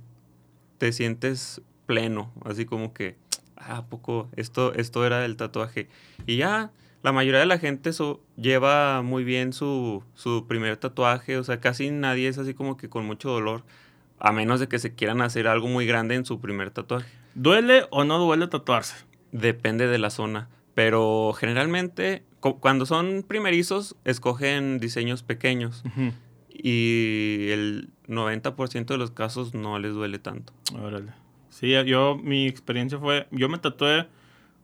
[0.77, 3.15] te sientes pleno, así como que,
[3.55, 5.89] ah, poco esto, esto era el tatuaje?
[6.25, 6.71] Y ya,
[7.03, 11.59] la mayoría de la gente eso lleva muy bien su, su primer tatuaje, o sea,
[11.59, 13.63] casi nadie es así como que con mucho dolor,
[14.21, 17.09] a menos de que se quieran hacer algo muy grande en su primer tatuaje.
[17.33, 18.95] ¿Duele o no duele tatuarse?
[19.31, 25.83] Depende de la zona, pero generalmente cuando son primerizos escogen diseños pequeños.
[26.49, 30.53] Y el 90% de los casos no les duele tanto.
[30.79, 31.13] Órale.
[31.49, 34.07] Sí, yo, mi experiencia fue, yo me tatué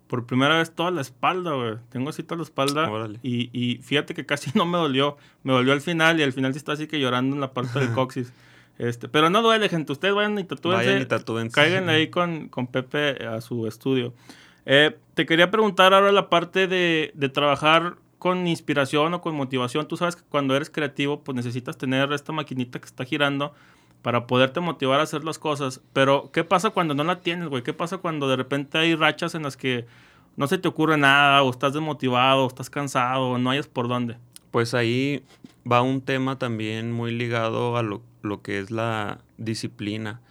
[0.08, 1.76] por primera vez toda la espalda, güey.
[1.90, 2.90] Tengo así toda la espalda.
[3.24, 5.18] Y, y fíjate que casi no me dolió.
[5.44, 7.80] Me dolió al final y al final sí está así que llorando en la parte
[7.80, 8.32] del coxis.
[8.78, 9.92] Este, pero no duele, gente.
[9.92, 10.86] Ustedes vayan y tatúense.
[10.86, 11.54] Vayan y tatúense.
[11.54, 14.14] Caigan ahí con, con Pepe a su estudio.
[14.66, 19.88] Eh, te quería preguntar ahora la parte de, de trabajar con inspiración o con motivación.
[19.88, 23.54] Tú sabes que cuando eres creativo, pues necesitas tener esta maquinita que está girando
[24.02, 25.82] para poderte motivar a hacer las cosas.
[25.94, 27.64] Pero, ¿qué pasa cuando no la tienes, güey?
[27.64, 29.86] ¿Qué pasa cuando de repente hay rachas en las que
[30.36, 33.88] no se te ocurre nada, o estás desmotivado, o estás cansado, o no hayas por
[33.88, 34.18] dónde?
[34.52, 35.24] Pues ahí
[35.70, 38.02] va un tema también muy ligado a lo,
[38.42, 40.22] que es la disciplina.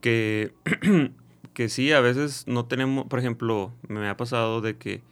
[0.00, 0.52] Que,
[1.54, 5.02] que sí, a veces no tenemos, por ejemplo, me ha pasado de que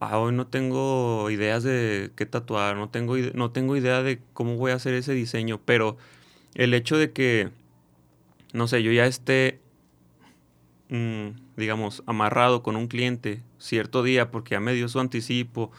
[0.00, 4.56] ah, hoy no tengo ideas de qué tatuar, no tengo, no tengo idea de cómo
[4.56, 5.96] voy a hacer ese diseño, pero
[6.54, 7.50] el hecho de que,
[8.52, 9.60] no sé, yo ya esté,
[10.88, 15.70] mm, digamos, amarrado con un cliente cierto día porque ya me dio su anticipo,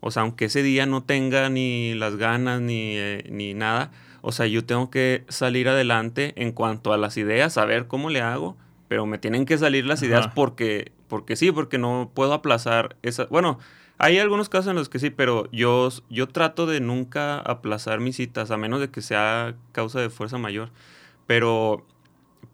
[0.00, 3.90] o sea, aunque ese día no tenga ni las ganas ni, eh, ni nada,
[4.22, 8.20] o sea, yo tengo que salir adelante en cuanto a las ideas, saber cómo le
[8.20, 8.56] hago,
[8.88, 13.26] pero me tienen que salir las ideas porque, porque sí, porque no puedo aplazar esa,
[13.26, 13.58] bueno,
[14.02, 18.16] hay algunos casos en los que sí, pero yo, yo trato de nunca aplazar mis
[18.16, 20.70] citas, a menos de que sea causa de fuerza mayor.
[21.26, 21.84] Pero,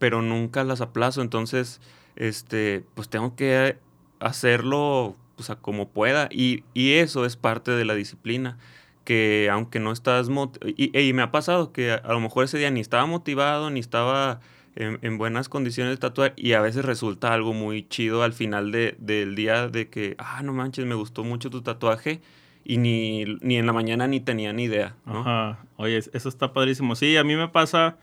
[0.01, 1.23] pero nunca las aplazo.
[1.23, 1.81] Entonces,
[2.17, 3.79] este, pues tengo que
[4.19, 6.29] hacerlo pues, como pueda.
[6.33, 8.59] Y, y eso es parte de la disciplina.
[9.07, 10.29] Que aunque no estás...
[10.77, 13.81] Y, y me ha pasado que a lo mejor ese día ni estaba motivado, ni
[13.81, 14.41] estaba
[14.77, 18.95] en, buenas condiciones de tatuar y a veces resulta algo muy chido al final de,
[18.99, 22.21] del día de que, ah, no manches, me gustó mucho tu tatuaje
[22.63, 24.95] y ni, ni en la mañana ni tenía ni idea.
[25.07, 26.95] Ajá, oye, eso está padrísimo.
[26.95, 27.97] Sí, a mí me pasa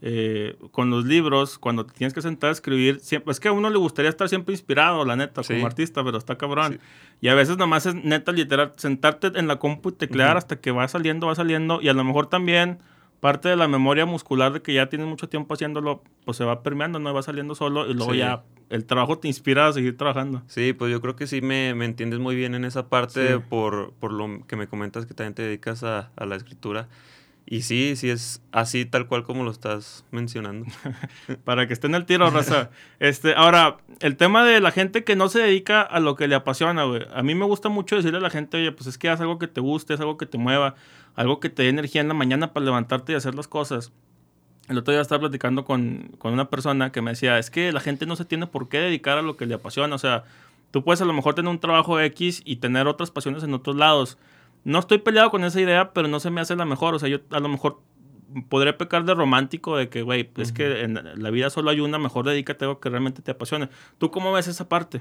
[0.00, 3.52] eh, con los libros, cuando te tienes que sentar a escribir, siempre, es que a
[3.52, 6.78] uno le gustaría estar siempre inspirado, la neta, como artista, pero está cabrón.
[7.20, 10.70] Y a veces nomás es neta, literal, sentarte en la compu y teclear hasta que
[10.70, 12.78] va saliendo, va saliendo, y a lo mejor también
[13.20, 16.62] parte de la memoria muscular de que ya tienes mucho tiempo haciéndolo, pues se va
[16.62, 20.42] permeando, no va saliendo solo y luego ya el trabajo te inspira a seguir trabajando.
[20.46, 24.12] Sí, pues yo creo que sí me, entiendes muy bien en esa parte por, por,
[24.12, 26.88] lo que me comentas que también te dedicas a, a la escritura.
[27.50, 30.66] Y sí, sí es así tal cual como lo estás mencionando.
[31.44, 32.68] Para que esté en el tiro, raza.
[33.00, 36.34] este, ahora, el tema de la gente que no se dedica a lo que le
[36.34, 37.06] apasiona, güey.
[37.10, 39.38] A mí me gusta mucho decirle a la gente, oye, pues es que haz algo
[39.38, 40.74] que te guste, es algo que te mueva,
[41.14, 43.92] algo que te dé energía en la mañana para levantarte y hacer las cosas.
[44.68, 47.80] El otro día estaba platicando con, con una persona que me decía, es que la
[47.80, 49.94] gente no se tiene por qué dedicar a lo que le apasiona.
[49.94, 50.24] O sea,
[50.70, 53.74] tú puedes a lo mejor tener un trabajo X y tener otras pasiones en otros
[53.74, 54.18] lados
[54.64, 56.94] no estoy peleado con esa idea, pero no se me hace la mejor.
[56.94, 57.80] O sea, yo a lo mejor
[58.48, 61.98] podré pecar de romántico, de que, güey, es que en la vida solo hay una,
[61.98, 63.68] mejor dedícate a algo que realmente te apasione.
[63.98, 65.00] ¿Tú cómo ves esa parte?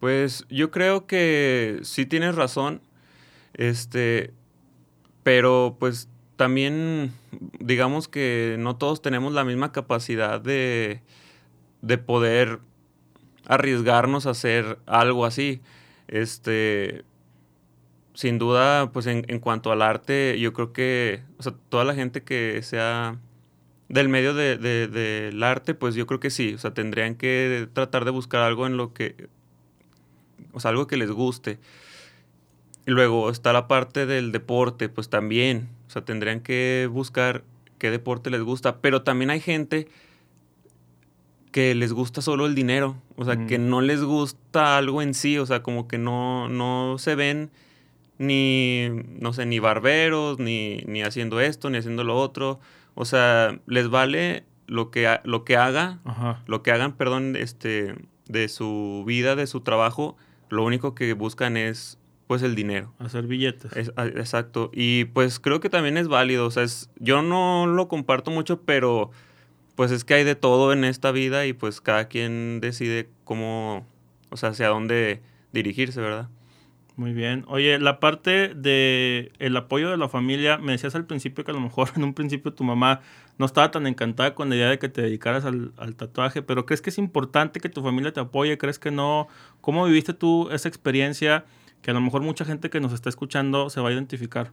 [0.00, 2.82] Pues yo creo que sí tienes razón.
[3.54, 4.34] Este,
[5.22, 7.12] pero pues también
[7.58, 11.00] digamos que no todos tenemos la misma capacidad de,
[11.80, 12.60] de poder
[13.46, 15.62] arriesgarnos a hacer algo así.
[16.08, 17.04] Este,
[18.16, 21.94] sin duda, pues en, en, cuanto al arte, yo creo que, o sea, toda la
[21.94, 23.18] gente que sea
[23.90, 28.06] del medio del de, arte, pues yo creo que sí, o sea, tendrían que tratar
[28.06, 29.28] de buscar algo en lo que,
[30.52, 31.58] o sea, algo que les guste.
[32.86, 37.44] Y luego está la parte del deporte, pues también, o sea, tendrían que buscar
[37.78, 39.88] qué deporte les gusta, pero también hay gente
[41.52, 45.36] que les gusta solo el dinero, o sea, que no les gusta algo en sí,
[45.36, 47.50] o sea, como que no, no se ven
[48.18, 48.88] ni,
[49.20, 52.60] no sé, ni barberos, ni, ni haciendo esto, ni haciendo lo otro,
[52.94, 56.00] o sea, les vale lo que, lo que haga,
[56.46, 57.94] lo que hagan, perdón, este,
[58.26, 60.16] de su vida, de su trabajo,
[60.48, 62.92] lo único que buscan es pues el dinero.
[62.98, 63.92] Hacer billetes.
[63.96, 64.70] Ah, exacto.
[64.74, 66.46] Y pues creo que también es válido.
[66.46, 69.10] O sea, es, yo no lo comparto mucho, pero
[69.76, 73.86] pues es que hay de todo en esta vida y pues cada quien decide cómo,
[74.30, 76.28] o sea, hacia dónde dirigirse, ¿verdad?
[76.96, 77.44] Muy bien.
[77.48, 81.54] Oye, la parte de el apoyo de la familia, me decías al principio que a
[81.54, 83.02] lo mejor en un principio tu mamá
[83.36, 86.80] no estaba tan encantada con la idea de que te dedicaras al, tatuaje, pero ¿crees
[86.80, 88.56] que es importante que tu familia te apoye?
[88.56, 89.28] ¿Crees que no?
[89.60, 91.44] ¿Cómo viviste tú esa experiencia
[91.82, 94.52] que a lo mejor mucha gente que nos está escuchando se va a identificar?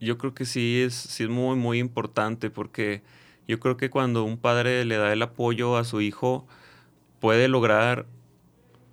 [0.00, 3.02] Yo creo que sí es, sí es muy, muy importante porque
[3.48, 6.46] yo creo que cuando un padre le da el apoyo a su hijo,
[7.18, 8.06] puede lograr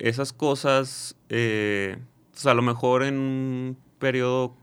[0.00, 1.16] esas cosas.
[1.28, 1.98] Eh,
[2.32, 4.56] pues, a lo mejor en un periodo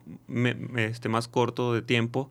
[0.75, 2.29] este, más corto de tiempo,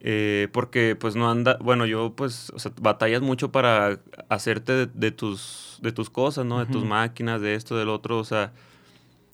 [0.00, 5.10] eh, porque pues no anda, bueno, yo pues, o sea, batallas mucho para hacerte de,
[5.10, 6.58] tus, de tus cosas, ¿no?
[6.58, 8.52] De tus máquinas, de esto, del otro, o sea,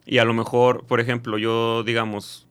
[0.05, 2.49] y a lo mejor, por ejemplo, yo, digamos,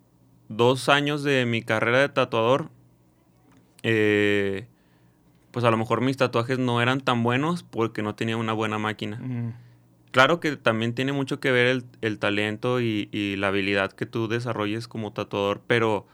[0.48, 2.70] dos años de mi carrera de tatuador,
[3.84, 4.68] eh,
[5.52, 8.78] pues a lo mejor mis tatuajes no eran tan buenos porque no tenía una buena
[8.78, 9.20] máquina.
[10.12, 14.90] Claro que también tiene mucho que ver el, talento y, la habilidad que tú desarrolles
[14.90, 16.06] como tatuador, pero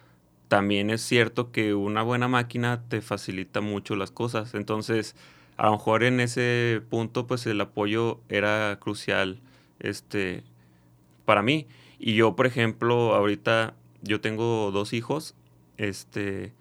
[0.48, 4.54] también es cierto que una buena máquina te facilita mucho las cosas.
[4.54, 5.16] Entonces,
[5.58, 9.40] a lo mejor en ese punto, pues el apoyo era crucial
[9.80, 10.44] este,
[11.26, 11.68] para mí.
[11.98, 15.34] Y yo, por ejemplo, ahorita yo tengo dos hijos,
[15.78, 16.54] este,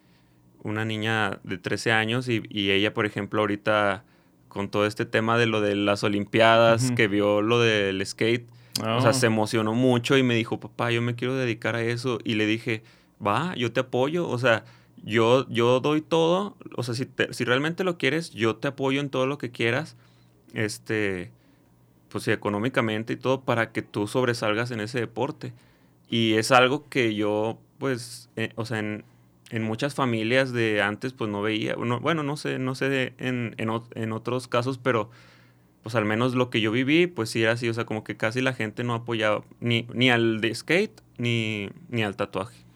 [0.63, 4.05] una niña de 13 años y, y ella, por ejemplo, ahorita
[4.57, 8.49] con todo este tema de lo de las Olimpiadas, que vio lo del skate.
[8.81, 9.13] O sea, oh.
[9.13, 12.21] se emocionó mucho y me dijo, papá, yo me quiero dedicar a eso.
[12.25, 12.83] Y le dije,
[13.25, 14.27] va, yo te apoyo.
[14.27, 14.65] O sea,
[15.05, 16.57] yo, yo doy todo.
[16.75, 19.95] O sea, si, si realmente lo quieres, yo te apoyo en todo lo que quieras.
[20.55, 21.33] Este,
[22.09, 25.53] pues económicamente y todo, para que tú sobresalgas en ese deporte.
[26.09, 29.05] Y es algo que yo, pues, eh, o sea, en,
[29.51, 34.13] en muchas familias de antes pues no veía, bueno, no sé, no sé en, en,
[34.13, 35.11] otros casos, pero
[35.83, 38.17] pues al menos lo que yo viví, pues sí era así, o sea, como que
[38.17, 42.67] casi la gente no apoyaba ni, ni al skate ni, ni al tatuaje.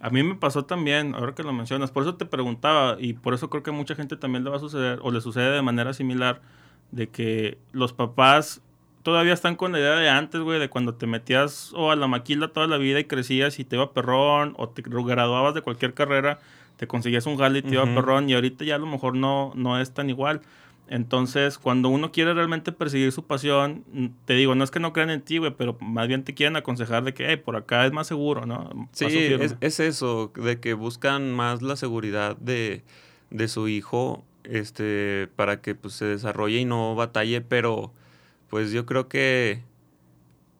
[0.00, 3.34] A mí me pasó también, ahora que lo mencionas, por eso te preguntaba y por
[3.34, 5.62] eso creo que a mucha gente también le va a suceder o le sucede de
[5.62, 6.42] manera similar
[6.90, 8.62] de que los papás
[9.06, 12.08] todavía están con la idea de antes, güey, de cuando te metías o a la
[12.08, 15.94] maquila toda la vida y crecías y te iba perrón, o te graduabas de cualquier
[15.94, 16.40] carrera,
[16.76, 19.52] te conseguías un jale y te iba perrón, y ahorita ya a lo mejor no,
[19.54, 20.40] no es tan igual.
[20.88, 24.92] Entonces, cuando uno quiere realmente perseguir su pasión, mm, te digo, no es que no
[24.92, 27.86] crean en ti, güey, pero más bien te quieren aconsejar de que, hey, por acá
[27.86, 28.88] es más seguro, ¿no?
[28.90, 32.82] Sí, es, es, eso, de que buscan más la seguridad de,
[33.30, 37.92] de su hijo, este, para que pues, se desarrolle y no batalle, pero
[38.48, 39.62] pues yo creo que,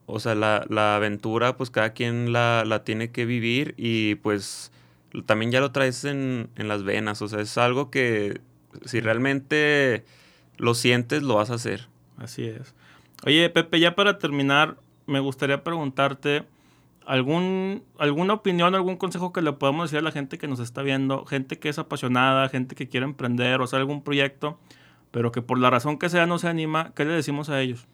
[0.06, 4.72] o sea, la, la aventura, pues cada quien la, la, tiene que vivir y pues
[5.26, 8.40] también ya lo traes en, en las venas, o sea, es algo que
[8.84, 10.04] si realmente
[10.58, 11.88] lo sientes, lo vas a hacer.
[12.18, 12.74] Así es.
[13.24, 16.44] Oye, Pepe, ya para terminar, me gustaría preguntarte
[17.06, 20.82] algún, alguna opinión, algún consejo que le podamos decir a la gente que nos está
[20.82, 24.58] viendo, gente que es apasionada, gente que quiere emprender o hacer algún proyecto
[25.16, 27.86] pero que por la razón que sea no se anima, ¿qué le decimos a ellos?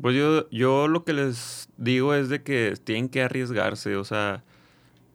[0.00, 4.44] Pues yo, yo lo que les digo es de que tienen que arriesgarse, o sea,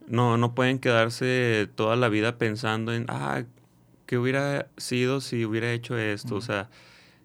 [0.07, 3.43] no, no pueden quedarse toda la vida pensando en, ah,
[4.07, 6.35] ¿qué hubiera sido si hubiera hecho esto?
[6.35, 6.69] O sea,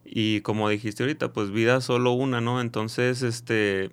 [0.05, 2.61] y como dijiste ahorita, pues vida solo una, ¿no?
[2.61, 3.91] Entonces, este,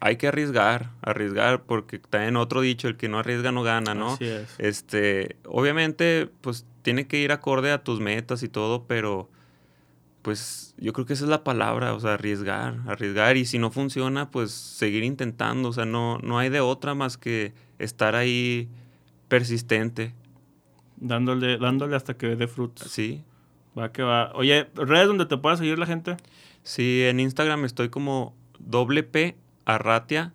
[0.00, 4.12] hay que arriesgar, arriesgar, porque también otro dicho, el que no arriesga no gana, ¿no?
[4.12, 4.54] Así es.
[4.58, 9.30] Este, obviamente, pues tiene que ir acorde a tus metas y todo, pero
[10.22, 13.70] pues yo creo que esa es la palabra, o sea, arriesgar, arriesgar y si no
[13.70, 18.68] funciona, pues seguir intentando, o sea, no, no hay de otra más que estar ahí
[19.28, 20.14] persistente.
[20.96, 22.90] Dándole, dándole hasta que dé frutos.
[22.90, 23.24] Sí.
[23.76, 24.30] Va que va.
[24.34, 26.16] Oye, ¿redes donde te pueda seguir la gente?
[26.62, 30.32] Sí, en Instagram estoy como doble P Arratia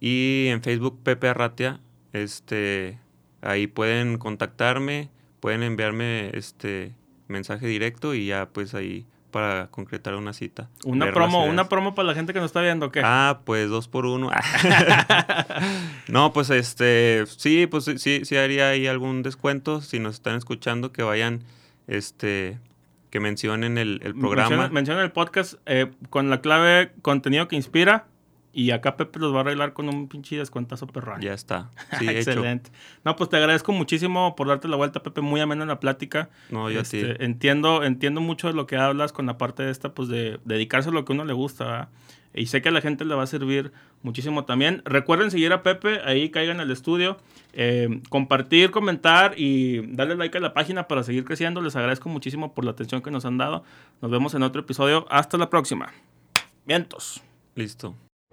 [0.00, 1.80] y en Facebook Pepe Arratia.
[2.12, 3.00] Este,
[3.40, 5.10] ahí pueden contactarme,
[5.40, 6.94] pueden enviarme este
[7.28, 10.70] mensaje directo y ya pues ahí para concretar una cita.
[10.84, 13.02] Una promo, una promo para la gente que nos está viendo, ¿qué?
[13.04, 14.30] Ah, pues dos por uno.
[16.08, 19.82] no, pues este, sí, pues sí, sí haría ahí algún descuento.
[19.82, 21.42] Si nos están escuchando, que vayan,
[21.86, 22.58] este,
[23.10, 24.68] que mencionen el, programa.
[24.68, 28.06] Mencionen, el podcast eh, con la clave contenido que inspira.
[28.58, 31.20] Y acá Pepe los va a arreglar con un pinche descuentazo perrón.
[31.20, 31.68] Ya está.
[31.98, 32.70] Sí, Excelente.
[33.04, 35.20] No, pues te agradezco muchísimo por darte la vuelta, Pepe.
[35.20, 36.30] Muy amena en la plática.
[36.48, 37.00] No, yo sí.
[37.00, 40.40] Este, entiendo, entiendo mucho de lo que hablas con la parte de esta, pues de
[40.46, 41.90] dedicarse a lo que a uno le gusta.
[42.32, 44.80] Y sé que a la gente le va a servir muchísimo también.
[44.86, 47.18] Recuerden seguir a Pepe, ahí caigan al estudio.
[47.52, 51.60] Eh, compartir, comentar y darle like a la página para seguir creciendo.
[51.60, 53.64] Les agradezco muchísimo por la atención que nos han dado.
[54.00, 55.06] Nos vemos en otro episodio.
[55.10, 55.92] Hasta la próxima.
[56.64, 57.22] Vientos.
[57.54, 57.94] Listo.